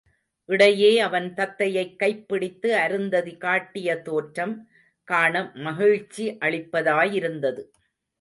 இடையே 0.49 0.99
அவன் 0.99 1.33
தத்தையைக் 1.33 1.95
கைப் 1.95 2.27
பிடித்து 2.27 2.75
அருந்ததி 2.75 3.37
காட்டிய 3.37 3.97
தோற்றம், 4.01 4.55
காண 5.03 5.51
மகிழ்ச்சி 5.53 6.37
அளிப்பதாய் 6.41 7.13
இருந்தது. 7.13 7.63